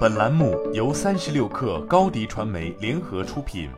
[0.00, 3.70] 本栏目由三十六克高低传媒联合出品。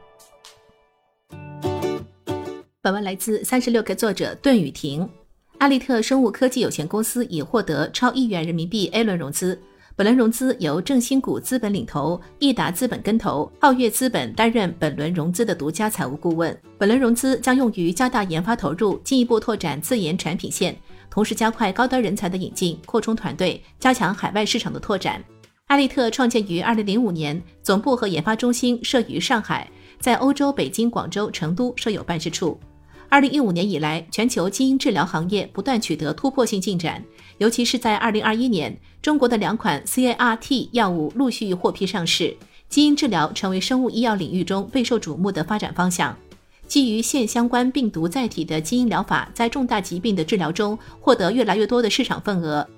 [2.81, 5.09] 本文来自三十六克作者段雨婷。
[5.59, 9.57] 阿利特生物科技有限公司已获得超亿元人民币 A 轮融资。
[9.95, 16.59] 本轮融资由正新股资本领投，易达资本跟投，皓月资本担任本轮融资的独家财务顾问。
[16.79, 20.77] 本轮融资将用于加大研发投入，进一步拓展自研产品线，
[21.11, 25.23] 同时加快高端人才的引进，扩充团队，加强海外市场的拓展。
[25.73, 29.67] 阿利特创建于二零零五年，总部和研发中心设于上海，
[29.99, 32.61] 在欧洲北京、广州、成都设有办事处。
[33.09, 37.03] 二零一五年以来，全球基因治疗行业不断取得突破性进展，
[37.39, 42.37] 尤其是在二零二一年，中国的两款 CAR-T 药物陆续获批上市，
[42.69, 46.15] 基因治疗成为生物医药领域中备受瞩目的发展方向。
[46.67, 52.69] 基于腺相关病毒载体的基因疗法，在重大疾病的治疗中获得越来越多的市场份额。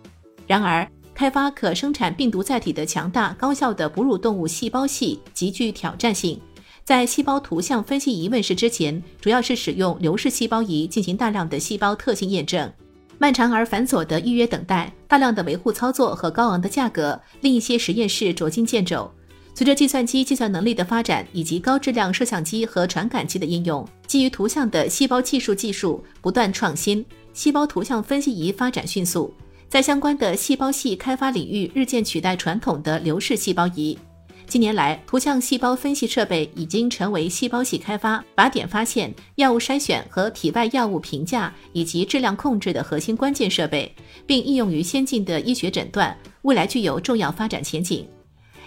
[0.46, 6.40] 然而，开发可生产病毒载体的强大高效的哺乳动物细胞系极具挑战性。
[6.84, 12.70] 在细胞图像分析仪问世之前，主要是使用流式细胞仪进行大量的细胞特性验证。
[13.16, 19.10] 漫长而繁琐的预约等待、大量的维护操作和高昂的价格，令一些实验室捉襟见肘。
[19.54, 29.32] 随着计算机计算能力的发展以及高质量摄像机和传感器的应用，基于图像的细胞技术技术不断创新，细胞图像分析仪发展迅速，
[29.74, 33.98] 在相关的细胞系开发领域日渐取代传统的流式细胞仪。
[34.46, 43.92] 近年来，图像细胞分析设备已经成为细胞系开发、靶点发现、药物筛选和体外药物评价以及质量控制的核心关键设备，
[44.24, 48.06] 并应用于先进的医学诊断，未来具有重要发展前景。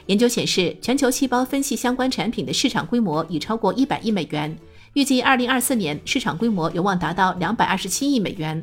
[0.07, 4.53] 研究显示，全球细胞分析相关产品的市场规模已超过一百亿美元，
[4.91, 8.61] 预计二零二四年市场规模有望达到两百二十七亿美元。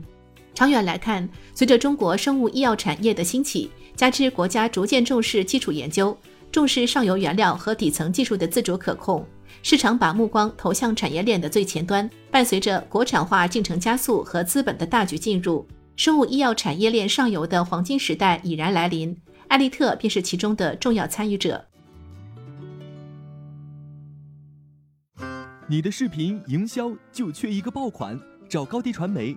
[0.54, 6.16] 长远来看，随着中国生物医药产业的兴起，加之国家逐渐重视基础研究。
[6.52, 9.26] 重视上游原料和底层技术的自主可控，
[9.64, 12.08] 市场把目光投向产业链的最前端。
[12.30, 19.16] 伴随着国产化进程加速和资本的大举进入，生物医药产业链上游的黄金时代已然来临。
[19.48, 21.64] 艾利特便是其中的重要参与者。
[25.66, 28.16] 你的视频营销就缺一个爆款，
[28.48, 29.36] 找高低传媒，